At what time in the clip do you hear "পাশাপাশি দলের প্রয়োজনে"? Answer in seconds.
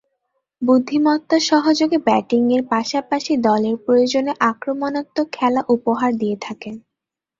2.69-4.31